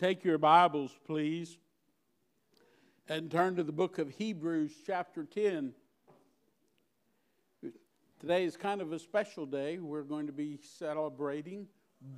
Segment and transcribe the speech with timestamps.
[0.00, 1.56] Take your Bibles, please,
[3.08, 5.72] and turn to the book of Hebrews, chapter 10.
[8.18, 9.78] Today is kind of a special day.
[9.78, 11.68] We're going to be celebrating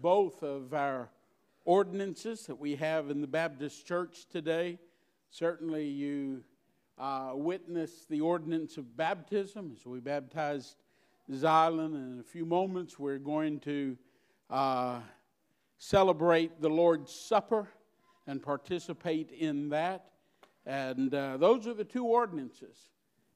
[0.01, 1.11] both of our
[1.67, 4.79] ordinances that we have in the Baptist church today.
[5.29, 6.45] Certainly, you
[6.97, 10.77] uh, witnessed the ordinance of baptism as we baptized
[11.31, 11.95] Xylan.
[11.95, 13.99] In a few moments, we're going to
[14.49, 15.01] uh,
[15.79, 17.69] celebrate the Lord's Supper
[18.27, 20.11] and participate in that.
[20.65, 22.91] And uh, those are the two ordinances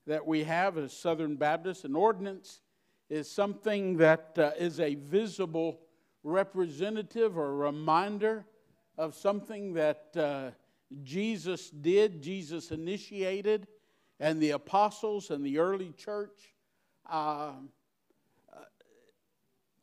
[0.06, 1.84] that we have as Southern Baptists.
[1.84, 2.60] An ordinance
[3.08, 5.80] is something that uh, is a visible
[6.22, 8.44] representative or reminder
[8.98, 10.50] of something that uh,
[11.02, 13.66] Jesus did, Jesus initiated,
[14.18, 16.54] and the apostles and the early church
[17.10, 17.52] uh,
[18.52, 18.58] uh,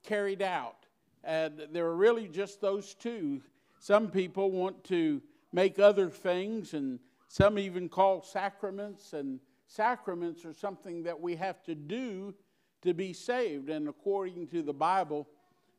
[0.03, 0.86] carried out.
[1.23, 3.41] And there are really just those two.
[3.80, 5.21] Some people want to
[5.52, 11.64] make other things, and some even call sacraments, and sacraments are something that we have
[11.64, 12.33] to do
[12.81, 13.69] to be saved.
[13.69, 15.28] And according to the Bible,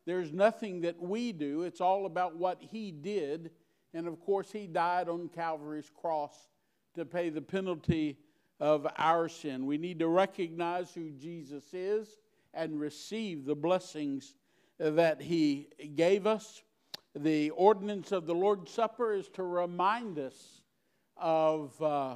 [0.05, 3.51] there's nothing that we do, it's all about what He did.
[3.93, 6.49] And of course, He died on Calvary's cross
[6.95, 8.17] to pay the penalty
[8.59, 9.65] of our sin.
[9.65, 12.17] We need to recognize who Jesus is
[12.53, 14.35] and receive the blessings
[14.79, 16.63] that he gave us.
[17.15, 20.61] The ordinance of the Lord's Supper is to remind us
[21.17, 22.15] of uh,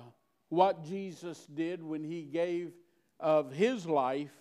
[0.50, 2.72] what Jesus did when he gave
[3.20, 4.32] of his life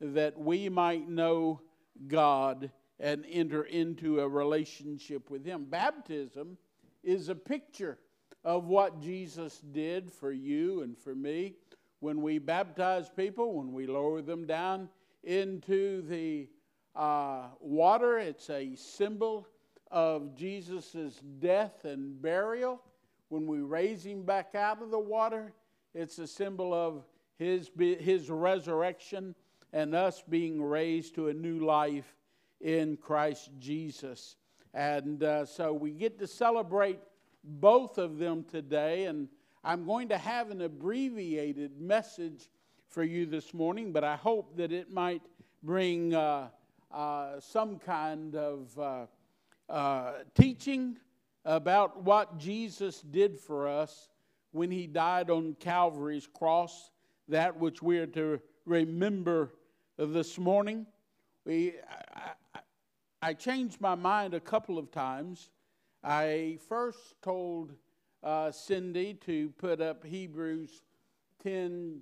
[0.00, 1.60] that we might know
[2.06, 5.66] God and enter into a relationship with him.
[5.68, 6.56] Baptism
[7.02, 7.98] is a picture
[8.44, 11.54] of what Jesus did for you and for me.
[12.00, 14.88] When we baptize people, when we lower them down
[15.22, 16.48] into the
[16.94, 19.46] uh, water, it's a symbol
[19.90, 22.82] of Jesus' death and burial.
[23.28, 25.52] When we raise him back out of the water,
[25.94, 27.04] it's a symbol of
[27.38, 29.34] his, his resurrection
[29.72, 32.16] and us being raised to a new life
[32.60, 34.36] in Christ Jesus.
[34.74, 36.98] And uh, so we get to celebrate
[37.44, 39.04] both of them today.
[39.04, 39.28] And
[39.62, 42.48] I'm going to have an abbreviated message
[42.88, 45.22] for you this morning, but I hope that it might
[45.62, 46.14] bring.
[46.14, 46.48] Uh,
[47.40, 49.06] some kind of uh,
[49.68, 50.96] uh, teaching
[51.44, 54.10] about what Jesus did for us
[54.52, 56.90] when he died on Calvary's cross,
[57.28, 59.52] that which we are to remember
[59.96, 60.86] this morning.
[61.44, 61.74] We,
[62.54, 62.60] I,
[63.22, 65.50] I changed my mind a couple of times.
[66.02, 67.72] I first told
[68.22, 70.82] uh, Cindy to put up Hebrews
[71.42, 72.00] 10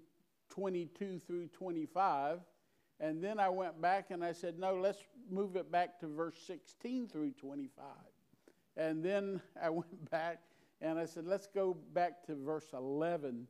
[0.49, 2.41] 22 through 25
[3.01, 4.99] and then I went back and I said, no, let's
[5.31, 7.85] move it back to verse 16 through 25.
[8.77, 10.41] And then I went back
[10.81, 13.47] and I said, let's go back to verse 11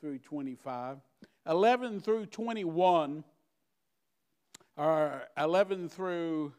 [0.00, 0.98] through 25.
[1.46, 3.24] 11 through 21,
[4.76, 6.52] or 11 through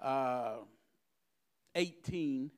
[0.00, 0.56] uh,
[1.74, 2.50] 18,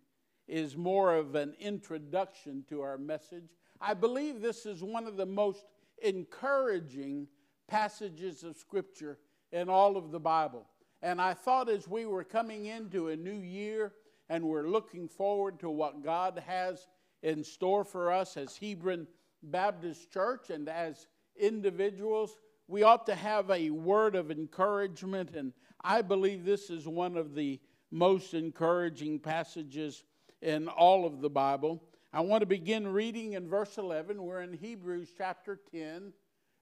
[0.46, 3.44] is more of an introduction to our message.
[3.80, 5.64] I believe this is one of the most
[6.02, 7.28] encouraging
[7.68, 9.18] passages of Scripture
[9.52, 10.66] in all of the Bible.
[11.02, 13.92] And I thought as we were coming into a new year
[14.28, 16.86] and we're looking forward to what God has
[17.22, 19.06] in store for us as Hebron
[19.42, 22.38] Baptist Church and as individuals,
[22.68, 25.34] we ought to have a word of encouragement.
[25.36, 27.60] And I believe this is one of the
[27.90, 30.04] most encouraging passages
[30.40, 31.82] in all of the Bible.
[32.12, 34.22] I want to begin reading in verse 11.
[34.22, 36.12] We're in Hebrews chapter 10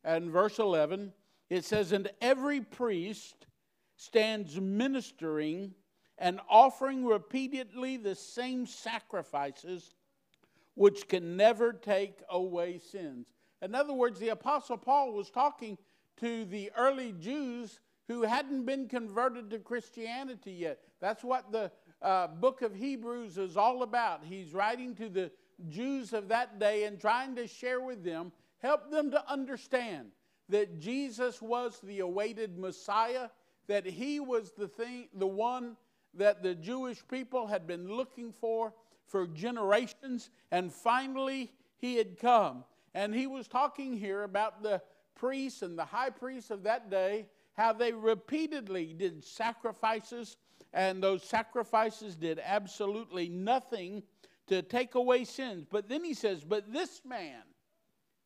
[0.05, 1.13] and verse 11,
[1.51, 3.47] it says, And every priest
[3.97, 5.75] stands ministering
[6.19, 9.95] and offering repeatedly the same sacrifices
[10.75, 13.29] which can never take away sins.
[13.61, 15.79] In other words, the Apostle Paul was talking
[16.19, 20.81] to the early Jews who hadn't been converted to Christianity yet.
[21.01, 21.71] That's what the
[22.01, 24.25] uh, book of Hebrews is all about.
[24.25, 25.31] He's writing to the
[25.69, 28.33] Jews of that day and trying to share with them
[28.63, 30.13] Help them to understand
[30.49, 33.29] that Jesus was the awaited Messiah,
[33.67, 35.77] that he was the thing, the one
[36.15, 38.73] that the Jewish people had been looking for
[39.07, 42.65] for generations, and finally he had come.
[42.95, 44.81] And he was talking here about the
[45.15, 50.37] priests and the high priests of that day, how they repeatedly did sacrifices,
[50.73, 54.03] and those sacrifices did absolutely nothing
[54.47, 55.67] to take away sins.
[55.71, 57.43] But then he says, But this man,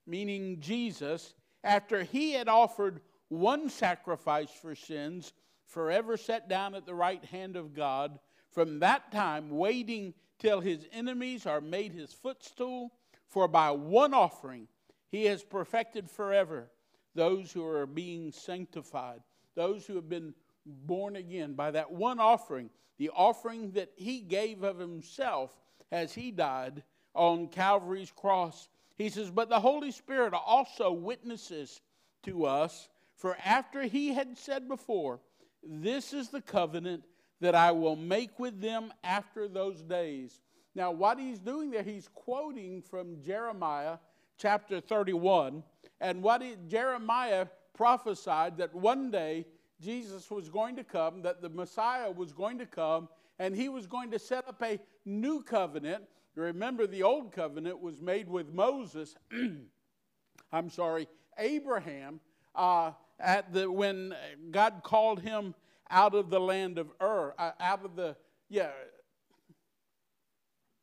[0.07, 5.33] meaning Jesus, after he had offered one sacrifice for sins,
[5.67, 8.19] forever set down at the right hand of God,
[8.51, 12.93] from that time waiting till his enemies are made his footstool.
[13.29, 14.69] For by one offering
[15.11, 16.71] he has perfected forever
[17.15, 19.21] those who are being sanctified,
[19.55, 24.63] those who have been born again by that one offering, the offering that he gave
[24.63, 25.59] of himself
[25.91, 26.83] as he died
[27.15, 28.69] on Calvary's cross.
[28.97, 31.81] He says, But the Holy Spirit also witnesses
[32.25, 35.21] to us, for after he had said before,
[35.63, 37.05] This is the covenant
[37.41, 40.41] that I will make with them after those days.
[40.75, 43.99] Now, what he's doing there, he's quoting from Jeremiah
[44.39, 45.63] chapter 31.
[46.01, 49.47] And what he, Jeremiah prophesied that one day
[49.81, 53.09] Jesus was going to come, that the Messiah was going to come,
[53.39, 56.05] and he was going to set up a new covenant.
[56.37, 59.17] Remember, the old covenant was made with Moses.
[60.53, 62.21] I'm sorry, Abraham.
[62.55, 64.15] Uh, at the when
[64.51, 65.55] God called him
[65.91, 68.17] out of the land of Ur, uh, out of the
[68.51, 68.71] yeah,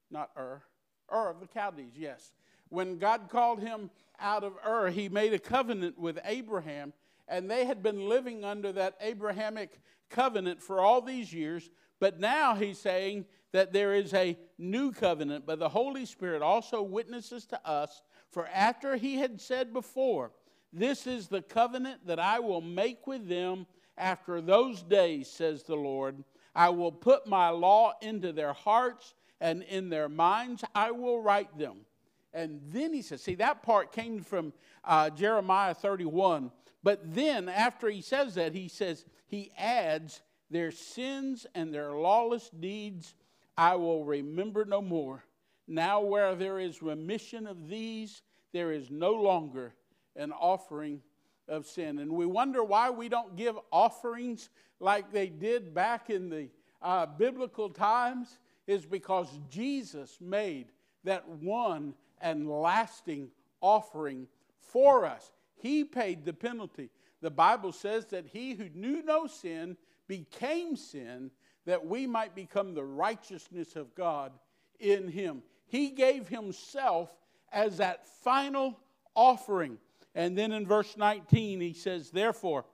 [0.09, 0.63] not Ur,
[1.11, 1.94] Ur of the Chaldees.
[1.95, 2.33] Yes,
[2.69, 6.94] when God called him out of Ur, he made a covenant with Abraham,
[7.27, 9.79] and they had been living under that Abrahamic
[10.09, 11.69] covenant for all these years.
[12.03, 13.23] But now he's saying
[13.53, 18.01] that there is a new covenant, but the Holy Spirit also witnesses to us.
[18.29, 20.33] For after he had said before,
[20.73, 23.67] This is the covenant that I will make with them
[23.97, 26.25] after those days, says the Lord.
[26.53, 31.57] I will put my law into their hearts, and in their minds I will write
[31.57, 31.85] them.
[32.33, 34.51] And then he says, see, that part came from
[34.83, 36.51] uh, Jeremiah 31.
[36.83, 42.49] But then, after he says that, he says, he adds, their sins and their lawless
[42.49, 43.15] deeds
[43.57, 45.23] I will remember no more.
[45.67, 49.73] Now, where there is remission of these, there is no longer
[50.15, 51.01] an offering
[51.47, 51.99] of sin.
[51.99, 54.49] And we wonder why we don't give offerings
[54.79, 56.49] like they did back in the
[56.81, 60.67] uh, biblical times, is because Jesus made
[61.03, 63.29] that one and lasting
[63.61, 64.27] offering
[64.59, 65.31] for us.
[65.55, 66.89] He paid the penalty.
[67.21, 69.77] The Bible says that he who knew no sin
[70.13, 71.31] became sin
[71.65, 74.31] that we might become the righteousness of God
[74.80, 75.42] in him.
[75.65, 77.12] He gave himself
[77.51, 78.80] as that final
[79.15, 79.80] offering.
[80.13, 82.65] And then in verse 19, he says, Therefore,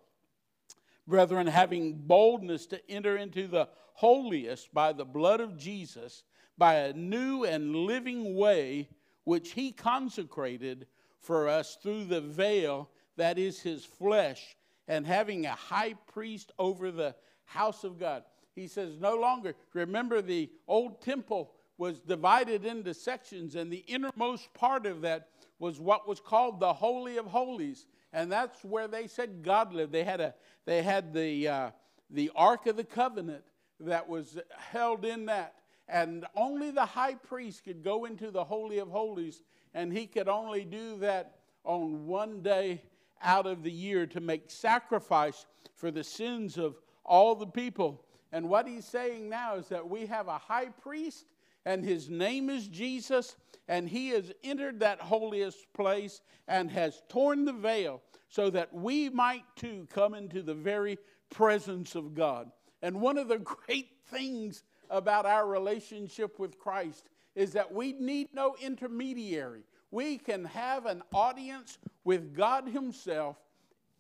[1.08, 6.24] brethren, having boldness to enter into the holiest by the blood of Jesus,
[6.58, 8.90] by a new and living way
[9.24, 10.88] which he consecrated
[11.22, 14.58] for us through the veil that is his flesh,
[14.90, 17.16] and having a high priest over the
[17.50, 18.24] house of God.
[18.56, 24.54] He says, No longer, remember the old temple was divided into sections, and the innermost
[24.54, 25.30] part of that
[25.60, 27.86] was what was called the Holy of Holies.
[28.12, 29.92] And that's where they said God lived.
[29.92, 30.34] They had, a,
[30.66, 31.72] they had the, uh,
[32.10, 33.44] the Ark of the Covenant
[33.82, 35.54] that was held in that
[35.90, 39.42] and only the high priest could go into the Holy of Holies,
[39.74, 42.84] and he could only do that on one day
[43.22, 45.46] out of the year to make sacrifice
[45.76, 46.76] for the sins of
[47.10, 48.06] all the people.
[48.32, 51.26] And what he's saying now is that we have a high priest,
[51.66, 53.36] and his name is Jesus,
[53.68, 59.10] and he has entered that holiest place and has torn the veil so that we
[59.10, 60.98] might too come into the very
[61.30, 62.52] presence of God.
[62.82, 68.30] And one of the great things about our relationship with Christ is that we need
[68.34, 69.64] no intermediary.
[69.92, 73.38] We can have an audience with God Himself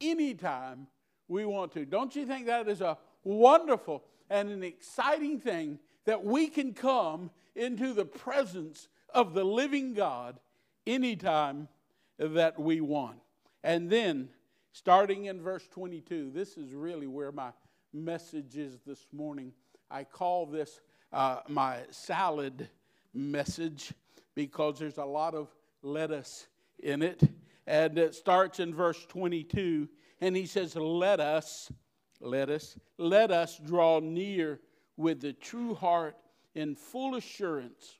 [0.01, 0.87] anytime
[1.27, 1.85] we want to.
[1.85, 7.29] Don't you think that is a wonderful and an exciting thing that we can come
[7.55, 10.39] into the presence of the living God
[10.85, 11.67] anytime
[12.17, 13.19] that we want?
[13.63, 14.29] And then,
[14.71, 17.51] starting in verse 22, this is really where my
[17.93, 19.51] message is this morning.
[19.89, 22.69] I call this uh, my salad
[23.13, 23.93] message
[24.35, 25.49] because there's a lot of
[25.81, 26.47] lettuce
[26.79, 27.21] in it.
[27.67, 29.87] And it starts in verse 22,
[30.21, 31.71] and he says, Let us,
[32.19, 34.59] let us, let us draw near
[34.97, 36.15] with the true heart
[36.55, 37.99] in full assurance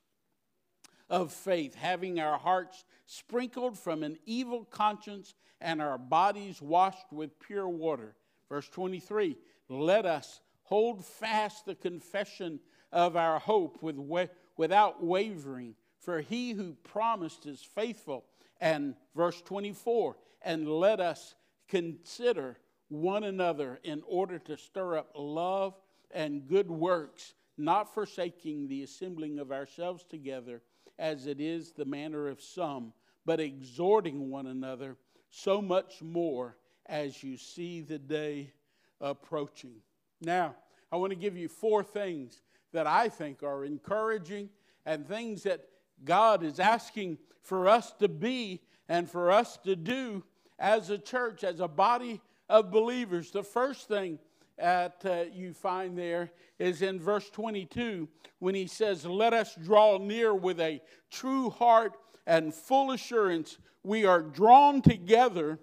[1.08, 7.38] of faith, having our hearts sprinkled from an evil conscience and our bodies washed with
[7.40, 8.14] pure water.
[8.48, 9.36] Verse 23
[9.68, 12.60] Let us Hold fast the confession
[12.92, 18.24] of our hope with wa- without wavering, for he who promised is faithful.
[18.60, 21.34] And verse 24, and let us
[21.66, 22.56] consider
[22.90, 25.74] one another in order to stir up love
[26.10, 30.60] and good works, not forsaking the assembling of ourselves together,
[30.98, 32.92] as it is the manner of some,
[33.24, 34.96] but exhorting one another,
[35.30, 36.56] so much more
[36.86, 38.52] as you see the day
[39.00, 39.76] approaching.
[40.20, 40.56] Now,
[40.92, 42.42] I want to give you four things
[42.72, 44.50] that I think are encouraging
[44.84, 45.68] and things that
[46.04, 50.24] God is asking for us to be and for us to do
[50.58, 52.20] as a church, as a body
[52.50, 53.30] of believers.
[53.30, 54.18] The first thing
[54.58, 58.08] that uh, you find there is in verse 22
[58.40, 63.56] when he says, Let us draw near with a true heart and full assurance.
[63.82, 65.60] We are drawn together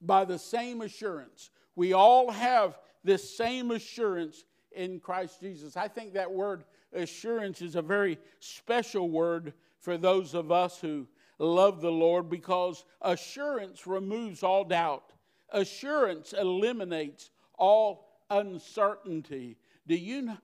[0.00, 1.50] by the same assurance.
[1.74, 5.76] We all have this same assurance in Christ Jesus.
[5.76, 11.08] I think that word assurance is a very special word for those of us who
[11.38, 15.13] love the Lord because assurance removes all doubt.
[15.54, 19.56] Assurance eliminates all uncertainty.
[19.86, 20.38] Do you know?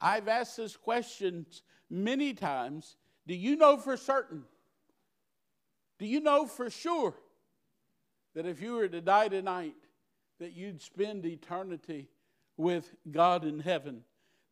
[0.00, 1.46] I've asked this question
[1.88, 2.96] many times.
[3.26, 4.42] Do you know for certain?
[6.00, 7.14] Do you know for sure
[8.34, 9.76] that if you were to die tonight,
[10.40, 12.08] that you'd spend eternity
[12.56, 14.02] with God in heaven?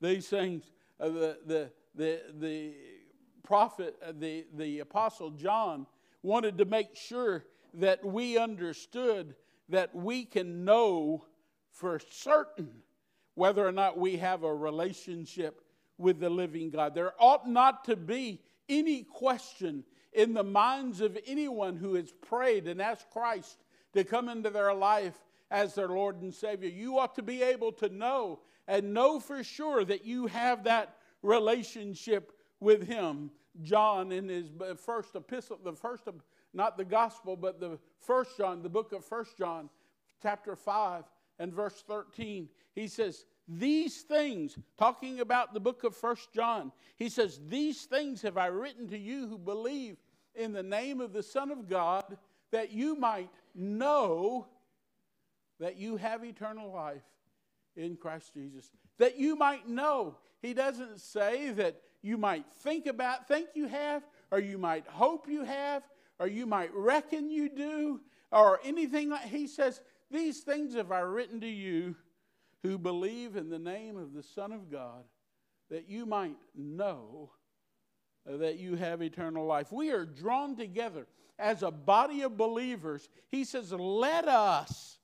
[0.00, 0.62] These things,
[1.00, 2.74] uh, the, the, the, the
[3.42, 5.86] prophet, uh, the, the apostle John
[6.22, 7.44] wanted to make sure
[7.74, 9.34] that we understood
[9.70, 11.24] that we can know
[11.70, 12.70] for certain
[13.34, 15.62] whether or not we have a relationship
[15.96, 16.94] with the living God.
[16.94, 22.66] There ought not to be any question in the minds of anyone who has prayed
[22.66, 23.58] and asked Christ
[23.92, 25.18] to come into their life
[25.50, 26.68] as their Lord and Savior.
[26.68, 30.96] You ought to be able to know and know for sure that you have that
[31.22, 33.30] relationship with Him.
[33.62, 36.04] John, in his uh, first epistle, the first,
[36.52, 39.70] not the gospel, but the first John, the book of First John,
[40.22, 41.04] chapter 5
[41.38, 47.08] and verse 13, he says, These things, talking about the book of First John, he
[47.08, 49.96] says, These things have I written to you who believe
[50.34, 52.18] in the name of the Son of God,
[52.50, 54.46] that you might know
[55.58, 57.02] that you have eternal life
[57.76, 58.70] in Christ Jesus.
[58.98, 60.16] That you might know.
[60.42, 65.28] He doesn't say that you might think about, think you have, or you might hope
[65.28, 65.82] you have,
[66.20, 68.00] or you might reckon you do,
[68.30, 69.30] or anything like that.
[69.30, 71.96] He says, these things have I written to you
[72.62, 75.04] who believe in the name of the Son of God,
[75.70, 77.30] that you might know
[78.26, 79.72] that you have eternal life.
[79.72, 81.06] We are drawn together
[81.38, 83.08] as a body of believers.
[83.30, 84.98] He says, Let us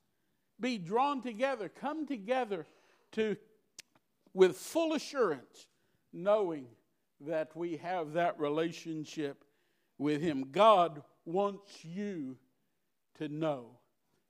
[0.61, 2.67] be drawn together, come together
[3.13, 3.37] to
[4.35, 5.67] with full assurance,
[6.13, 6.67] knowing
[7.23, 9.46] that we have that relationship
[9.99, 10.49] with Him.
[10.53, 12.37] God wants you
[13.19, 13.77] to know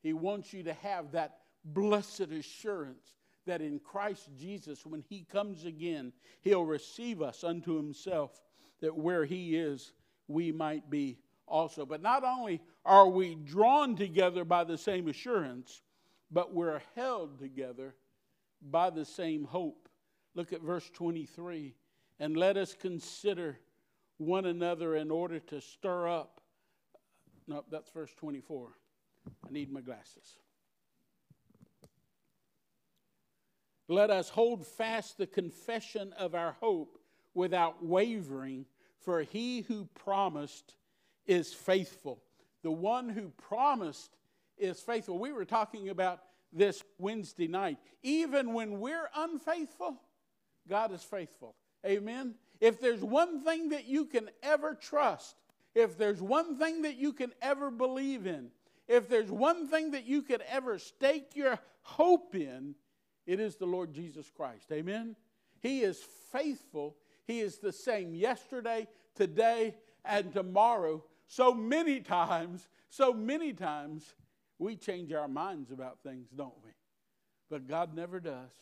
[0.07, 5.65] he wants you to have that blessed assurance that in Christ Jesus, when He comes
[5.65, 8.41] again, He'll receive us unto Himself,
[8.81, 9.91] that where He is,
[10.29, 11.19] we might be
[11.49, 11.85] also.
[11.85, 15.83] But not only are we drawn together by the same assurance,
[16.31, 17.97] but we're held together
[18.63, 19.89] by the same hope.
[20.37, 21.75] Look at verse 23.
[22.21, 23.59] And let us consider
[24.19, 26.41] one another in order to stir up.
[27.47, 28.69] No, that's verse 24.
[29.47, 30.39] I need my glasses.
[33.89, 36.99] Let us hold fast the confession of our hope
[37.35, 38.67] without wavering,
[38.99, 40.75] for he who promised
[41.27, 42.21] is faithful.
[42.63, 44.17] The one who promised
[44.59, 45.19] is faithful.
[45.19, 46.21] We were talking about
[46.53, 47.79] this Wednesday night.
[48.03, 50.01] Even when we're unfaithful,
[50.69, 51.55] God is faithful.
[51.85, 52.35] Amen.
[52.61, 55.37] If there's one thing that you can ever trust,
[55.75, 58.51] if there's one thing that you can ever believe in,
[58.89, 62.75] if there's one thing that you could ever stake your hope in,
[63.27, 64.71] it is the Lord Jesus Christ.
[64.73, 65.17] Amen?
[65.61, 65.99] He is
[66.33, 66.97] faithful.
[67.27, 71.05] He is the same yesterday, today, and tomorrow.
[71.27, 74.15] So many times, so many times,
[74.59, 76.71] we change our minds about things, don't we?
[77.51, 78.53] But God never does.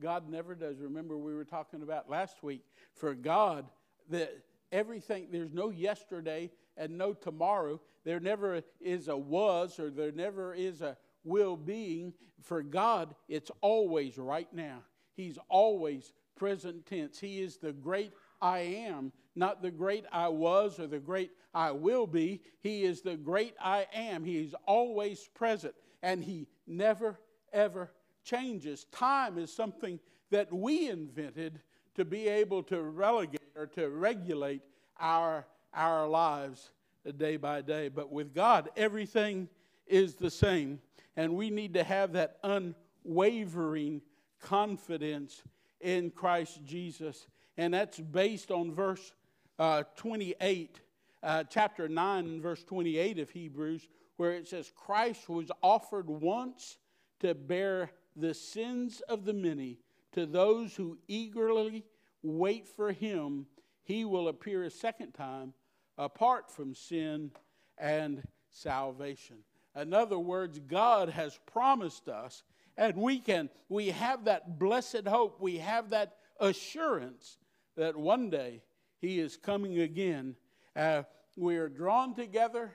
[0.00, 0.78] God never does.
[0.78, 2.62] Remember, we were talking about last week.
[2.94, 3.66] For God,
[4.10, 4.32] that
[4.70, 7.80] everything, there's no yesterday and no tomorrow.
[8.04, 12.14] There never is a was or there never is a will being.
[12.42, 14.78] For God, it's always right now.
[15.14, 17.18] He's always present tense.
[17.18, 21.70] He is the great I am, not the great I was or the great I
[21.70, 22.42] will be.
[22.60, 24.24] He is the great I am.
[24.24, 27.20] He is always present and He never,
[27.52, 27.90] ever
[28.24, 28.84] changes.
[28.92, 29.98] Time is something
[30.30, 31.60] that we invented
[31.94, 34.62] to be able to relegate or to regulate
[34.98, 36.70] our, our lives
[37.10, 37.88] day by day.
[37.88, 39.48] But with God, everything
[39.86, 40.80] is the same.
[41.16, 44.00] And we need to have that unwavering
[44.40, 45.42] confidence
[45.80, 47.26] in Christ Jesus.
[47.56, 49.12] And that's based on verse
[49.58, 50.80] uh, 28,
[51.22, 56.78] uh, chapter 9, and verse 28 of Hebrews, where it says, Christ was offered once
[57.20, 59.78] to bear the sins of the many
[60.12, 61.84] to those who eagerly
[62.22, 63.46] wait for him
[63.82, 65.54] he will appear a second time
[65.98, 67.32] apart from sin
[67.78, 69.38] and salvation.
[69.74, 72.42] In other words, God has promised us,
[72.76, 77.38] and we can we have that blessed hope, we have that assurance
[77.76, 78.62] that one day
[78.98, 80.36] He is coming again.
[80.76, 81.02] Uh,
[81.36, 82.72] we are drawn together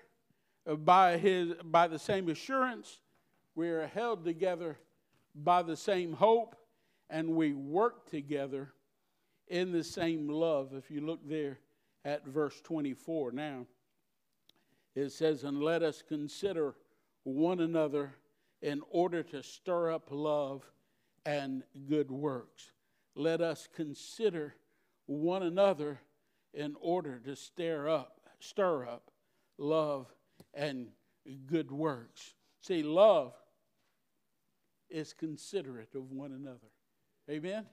[0.65, 2.99] by His by the same assurance.
[3.55, 4.77] We are held together
[5.43, 6.55] by the same hope,
[7.09, 8.73] and we work together
[9.47, 10.73] in the same love.
[10.73, 11.59] If you look there
[12.03, 13.65] at verse 24 now,
[14.95, 16.75] it says, And let us consider
[17.23, 18.15] one another
[18.61, 20.63] in order to stir up love
[21.25, 22.71] and good works.
[23.15, 24.55] Let us consider
[25.05, 25.99] one another
[26.53, 29.11] in order to stir up, stir up
[29.57, 30.07] love
[30.53, 30.87] and
[31.45, 32.33] good works.
[32.61, 33.33] See, love
[34.89, 36.71] is considerate of one another.
[37.29, 37.65] Amen?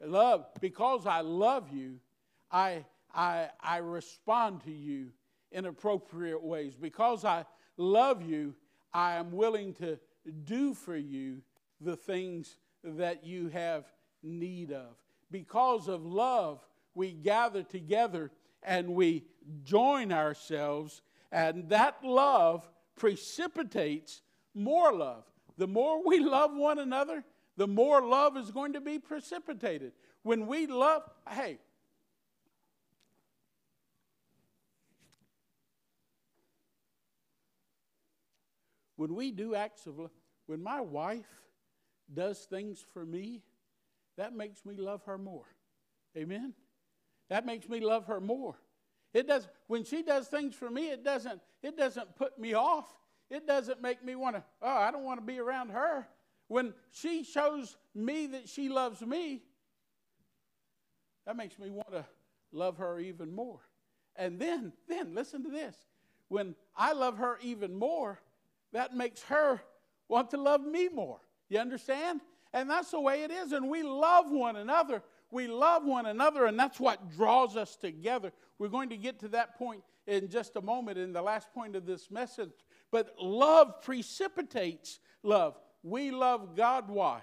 [0.00, 1.98] Love, because I love you,
[2.50, 2.84] I,
[3.14, 5.08] I, I respond to you
[5.50, 6.74] in appropriate ways.
[6.74, 7.44] Because I
[7.76, 8.54] love you,
[8.92, 9.98] I am willing to
[10.44, 11.42] do for you
[11.80, 13.84] the things that you have
[14.22, 14.96] need of.
[15.30, 16.60] Because of love,
[16.94, 18.30] we gather together
[18.62, 19.24] and we
[19.64, 24.22] join ourselves, and that love precipitates
[24.54, 25.24] more love.
[25.56, 27.24] The more we love one another,
[27.56, 29.92] the more love is going to be precipitated.
[30.22, 31.58] When we love, hey,
[38.96, 40.10] when we do acts of love,
[40.46, 41.28] when my wife
[42.12, 43.42] does things for me,
[44.16, 45.46] that makes me love her more.
[46.16, 46.54] Amen?
[47.28, 48.56] That makes me love her more.
[49.12, 52.86] It does when she does things for me, it doesn't it doesn't put me off.
[53.30, 56.06] It doesn't make me want to, oh, I don't want to be around her.
[56.48, 59.42] When she shows me that she loves me,
[61.26, 62.04] that makes me want to
[62.52, 63.60] love her even more.
[64.16, 65.74] And then, then listen to this.
[66.28, 68.20] When I love her even more,
[68.72, 69.60] that makes her
[70.08, 71.20] want to love me more.
[71.48, 72.20] You understand?
[72.52, 73.52] And that's the way it is.
[73.52, 75.02] And we love one another.
[75.30, 78.32] We love one another, and that's what draws us together.
[78.58, 81.74] We're going to get to that point in just a moment in the last point
[81.74, 82.52] of this message.
[82.94, 85.58] But love precipitates love.
[85.82, 86.88] We love God.
[86.88, 87.22] Why?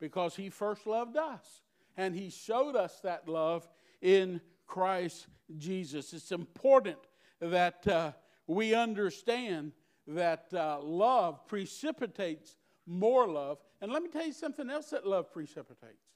[0.00, 1.62] Because He first loved us.
[1.96, 3.68] And He showed us that love
[4.02, 6.12] in Christ Jesus.
[6.12, 6.98] It's important
[7.38, 8.10] that uh,
[8.48, 9.70] we understand
[10.08, 12.56] that uh, love precipitates
[12.88, 13.58] more love.
[13.80, 16.08] And let me tell you something else that love precipitates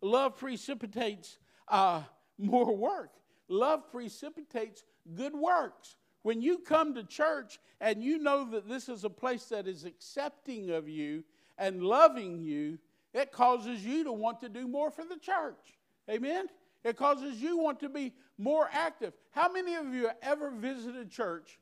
[0.00, 2.02] love precipitates uh,
[2.38, 3.14] more work,
[3.48, 5.96] love precipitates good works.
[6.26, 9.84] When you come to church and you know that this is a place that is
[9.84, 11.22] accepting of you
[11.56, 12.80] and loving you,
[13.14, 15.78] it causes you to want to do more for the church.
[16.10, 16.46] Amen?
[16.82, 19.12] It causes you want to be more active.
[19.30, 21.60] How many of you ever visited church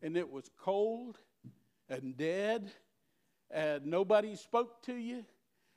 [0.00, 1.18] and it was cold
[1.90, 2.72] and dead
[3.50, 5.22] and nobody spoke to you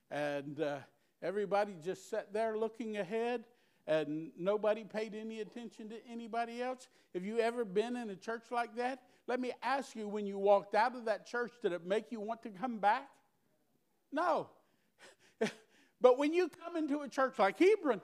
[0.10, 0.78] and uh,
[1.22, 3.44] everybody just sat there looking ahead
[3.88, 6.88] and nobody paid any attention to anybody else?
[7.14, 9.02] Have you ever been in a church like that?
[9.28, 12.20] Let me ask you when you walked out of that church, did it make you
[12.20, 13.10] want to come back?
[14.12, 14.50] No.
[16.02, 18.02] but when you come into a church like Hebron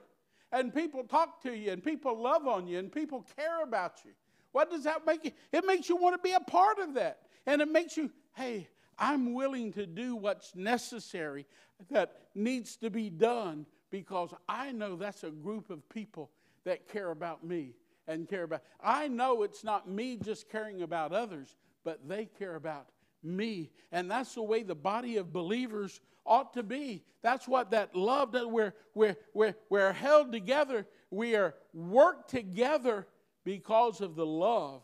[0.52, 4.12] and people talk to you and people love on you and people care about you,
[4.52, 5.32] what does that make you?
[5.52, 7.20] It makes you want to be a part of that.
[7.46, 11.46] And it makes you, hey, I'm willing to do what's necessary
[11.90, 16.30] that needs to be done because I know that's a group of people
[16.64, 17.74] that care about me
[18.06, 18.62] and care about.
[18.82, 22.88] I know it's not me just caring about others, but they care about
[23.22, 23.70] me.
[23.92, 27.02] And that's the way the body of believers ought to be.
[27.22, 30.86] That's what that love that we're, we're, we're, we're held together.
[31.10, 33.06] We are worked together
[33.44, 34.82] because of the love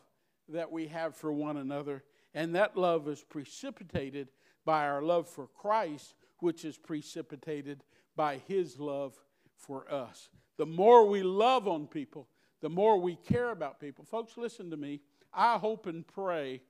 [0.48, 2.02] that we have for one another.
[2.34, 4.28] And that love is precipitated
[4.64, 7.84] by our love for Christ, which is precipitated
[8.16, 9.14] by his love
[9.56, 10.28] for us.
[10.56, 12.28] The more we love on people,
[12.60, 14.04] the more we care about people.
[14.04, 15.00] Folks, listen to me.
[15.32, 16.62] I hope and pray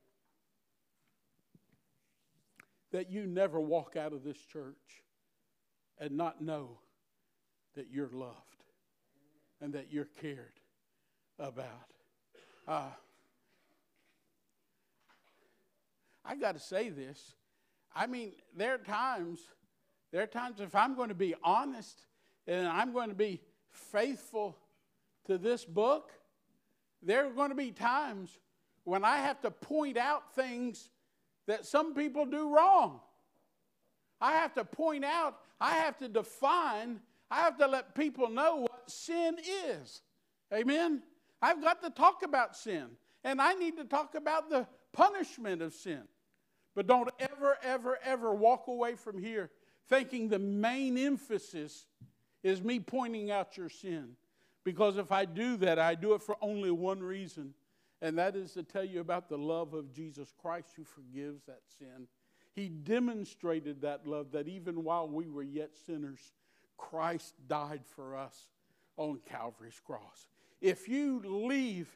[2.91, 5.03] that you never walk out of this church
[5.99, 6.79] and not know
[7.75, 8.63] that you're loved
[9.61, 10.59] and that you're cared
[11.39, 11.67] about.
[12.67, 12.89] Uh,
[16.25, 17.35] I got to say this.
[17.95, 19.39] I mean, there are times
[20.15, 21.99] there are times if I'm going to be honest
[22.47, 24.55] and I'm going to be faithful
[25.25, 26.11] to this book,
[27.01, 28.39] there are going to be times
[28.85, 30.89] when I have to point out things
[31.47, 33.01] that some people do wrong.
[34.21, 38.55] I have to point out, I have to define, I have to let people know
[38.57, 39.35] what sin
[39.67, 40.01] is.
[40.53, 41.01] Amen?
[41.41, 42.85] I've got to talk about sin.
[43.23, 46.03] And I need to talk about the punishment of sin.
[46.75, 49.49] But don't ever, ever, ever walk away from here
[49.87, 51.85] thinking the main emphasis
[52.43, 54.15] is me pointing out your sin.
[54.63, 57.53] Because if I do that, I do it for only one reason,
[58.01, 61.61] and that is to tell you about the love of Jesus Christ who forgives that
[61.77, 62.07] sin.
[62.53, 66.33] He demonstrated that love that even while we were yet sinners,
[66.77, 68.49] Christ died for us
[68.97, 70.27] on Calvary's cross.
[70.61, 71.89] If you leave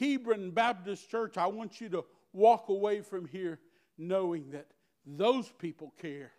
[0.00, 3.60] Hebron Baptist Church, I want you to walk away from here
[3.98, 4.68] knowing that
[5.04, 6.32] those people care.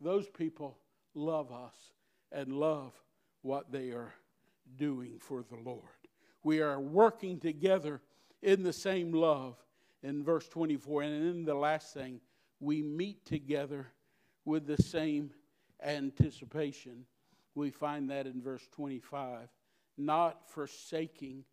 [0.00, 0.78] Those people
[1.14, 1.74] love us
[2.30, 2.92] and love
[3.42, 4.14] what they are
[4.76, 5.82] doing for the Lord.
[6.42, 8.00] We are working together
[8.42, 9.56] in the same love
[10.02, 11.02] in verse 24.
[11.02, 12.20] And in the last thing,
[12.60, 13.88] we meet together
[14.44, 15.30] with the same
[15.82, 17.04] anticipation.
[17.54, 19.48] We find that in verse 25.
[19.98, 21.44] Not forsaking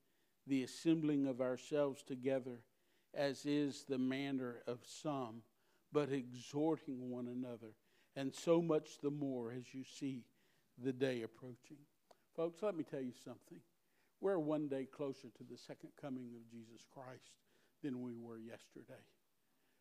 [0.46, 2.62] the assembling of ourselves together,
[3.18, 5.42] as is the manner of some,
[5.92, 7.74] but exhorting one another,
[8.16, 10.24] and so much the more as you see
[10.82, 11.78] the day approaching.
[12.36, 13.60] Folks, let me tell you something.
[14.22, 17.32] We're one day closer to the second coming of Jesus Christ
[17.84, 19.02] than we were yesterday.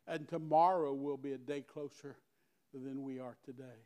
[0.07, 2.15] And tomorrow will be a day closer
[2.73, 3.85] than we are today.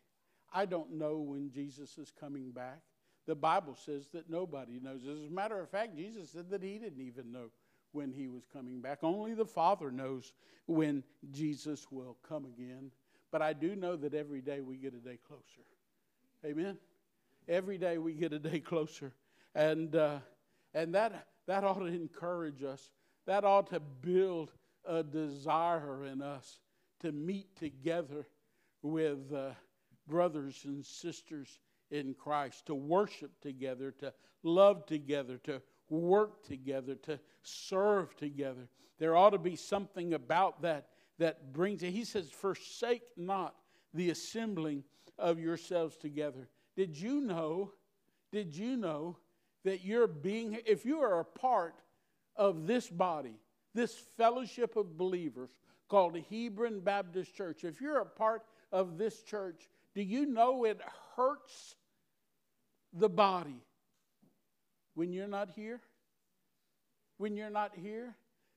[0.54, 2.80] I don't know when Jesus is coming back.
[3.28, 5.02] The Bible says that nobody knows.
[5.04, 7.50] As a matter of fact, Jesus said that he didn't even know
[7.92, 9.00] when he was coming back.
[9.04, 10.34] Only the Father knows
[10.68, 12.92] when Jesus will come again.
[13.32, 15.66] But I do know that every day we get a day closer.
[16.46, 16.78] Amen.
[17.48, 19.14] Every day we get a day closer,
[19.56, 20.20] and uh,
[20.74, 22.92] and that that ought to encourage us.
[23.26, 24.52] That ought to build
[24.86, 26.60] a desire in us
[27.02, 28.28] to meet together
[28.82, 29.52] with uh,
[30.08, 31.60] brothers and sisters
[31.92, 38.68] in Christ, to worship together, to love together, to work together, to serve together.
[38.98, 40.88] There ought to be something about that
[41.20, 41.92] that brings it.
[41.92, 43.56] He says, Forsake not
[43.94, 44.84] the assembling
[45.20, 46.48] of yourselves together.
[46.76, 47.74] Did you know?
[48.32, 49.18] Did you know
[49.64, 51.76] that you're being, if you are a part
[52.36, 53.36] of this body,
[53.74, 55.50] this fellowship of believers
[55.90, 60.80] called Hebron Baptist Church, if you're a part of this church, do you know it
[61.16, 61.76] hurts
[62.94, 63.62] the body
[64.96, 65.80] when you're not here?
[67.18, 68.16] When you're not here?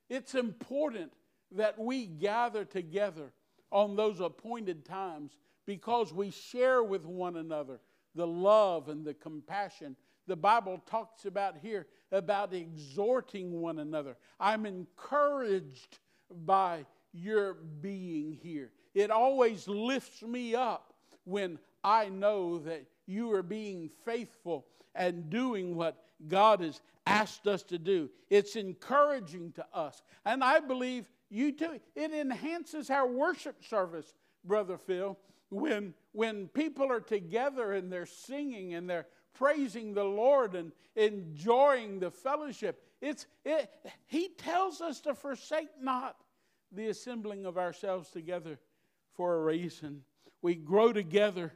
[0.09, 1.13] It's important
[1.51, 3.31] that we gather together
[3.71, 7.79] on those appointed times because we share with one another
[8.13, 9.95] the love and the compassion.
[10.27, 14.17] The Bible talks about here about exhorting one another.
[14.39, 15.99] I'm encouraged
[16.45, 18.71] by your being here.
[18.93, 20.93] It always lifts me up
[21.25, 27.63] when I know that you are being faithful and doing what God has asked us
[27.63, 28.09] to do.
[28.29, 30.01] It's encouraging to us.
[30.25, 31.79] And I believe you too.
[31.95, 35.17] It enhances our worship service, Brother Phil,
[35.49, 41.99] when, when people are together and they're singing and they're praising the Lord and enjoying
[41.99, 42.81] the fellowship.
[43.01, 43.69] It's, it,
[44.07, 46.15] he tells us to forsake not
[46.71, 48.57] the assembling of ourselves together
[49.15, 50.01] for a reason.
[50.41, 51.53] We grow together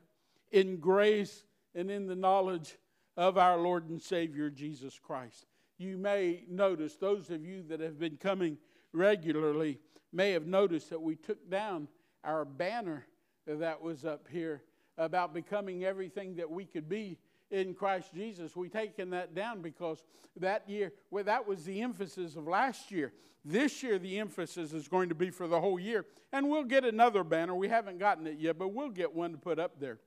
[0.52, 1.44] in grace
[1.76, 2.78] and in the knowledge
[3.20, 5.46] of our Lord and Savior Jesus Christ.
[5.78, 8.58] You may notice, those of you that have been coming
[8.94, 9.78] regularly
[10.14, 11.90] may have noticed that we took down
[12.24, 13.06] our banner
[13.46, 14.64] that was up here
[14.98, 17.18] about becoming everything that we could be
[17.52, 18.56] in Christ Jesus.
[18.56, 20.02] We've taken that down because
[20.38, 23.12] that year, well, that was the emphasis of last year.
[23.44, 26.06] This year, the emphasis is going to be for the whole year.
[26.32, 27.54] And we'll get another banner.
[27.54, 29.98] We haven't gotten it yet, but we'll get one to put up there.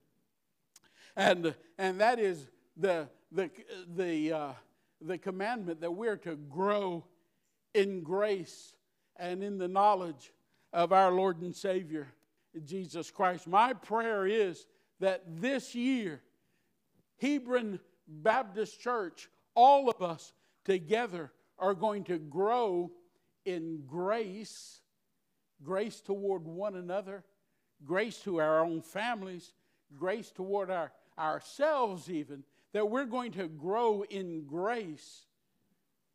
[1.15, 3.51] And, and that is the, the,
[3.95, 4.53] the, uh,
[5.01, 7.05] the commandment that we're to grow
[7.75, 8.75] in grace
[9.17, 10.33] and in the knowledge
[10.73, 12.09] of our Lord and Savior,
[12.65, 13.47] Jesus Christ.
[13.47, 14.67] My prayer is
[15.01, 16.23] that this year,
[17.21, 20.33] Hebron Baptist Church, all of us
[20.65, 22.91] together are going to grow
[23.45, 24.81] in grace,
[25.63, 27.25] grace toward one another,
[27.85, 29.53] grace to our own families,
[29.97, 35.27] grace toward our, ourselves, even, that we're going to grow in grace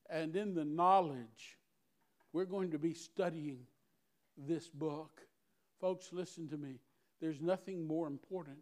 [0.10, 1.58] and in the knowledge.
[2.34, 3.60] We're going to be studying
[4.38, 5.22] this book.
[5.80, 6.80] Folks, listen to me.
[7.22, 8.60] There's nothing more important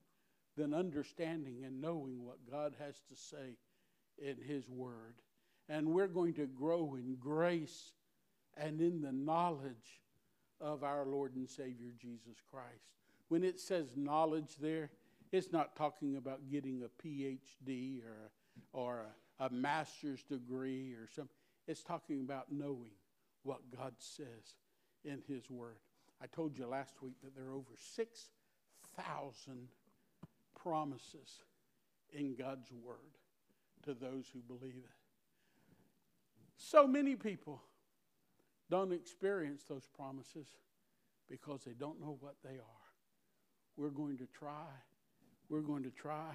[0.58, 3.58] than understanding and knowing what God has to say
[4.18, 5.16] in His Word.
[5.68, 7.92] And we're going to grow in grace
[8.56, 10.02] and in the knowledge
[10.62, 12.86] of our Lord and Savior Jesus Christ.
[13.28, 14.92] When it says knowledge there,
[15.32, 18.32] it's not talking about getting a PhD or
[18.72, 19.06] or
[19.40, 21.36] a, a master's degree or something.
[21.68, 22.92] It's talking about knowing
[23.44, 24.56] what God says
[25.04, 25.78] in His Word.
[26.22, 29.68] I told you last week that there are over 6,000
[30.62, 31.42] promises
[32.14, 33.18] in God's Word
[33.84, 34.92] to those who believe it.
[36.58, 37.62] So many people
[38.70, 40.48] don't experience those promises
[41.30, 42.86] because they don't know what they are.
[43.78, 44.72] We're going to try,
[45.50, 46.32] we're going to try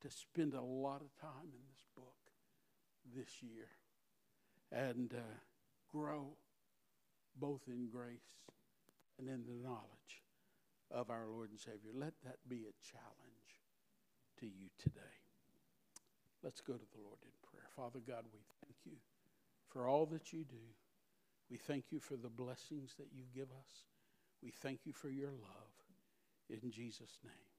[0.00, 2.14] to spend a lot of time in this book
[3.14, 3.68] this year
[4.70, 5.22] and uh,
[5.90, 6.36] grow
[7.36, 8.40] both in grace
[9.18, 10.22] and in the knowledge
[10.90, 11.90] of our Lord and Savior.
[11.94, 13.60] Let that be a challenge
[14.40, 15.00] to you today.
[16.42, 17.68] Let's go to the Lord in prayer.
[17.76, 18.98] Father God, we thank you
[19.68, 20.74] for all that you do.
[21.50, 23.86] We thank you for the blessings that you give us.
[24.42, 25.72] We thank you for your love.
[26.50, 27.51] In Jesus' name.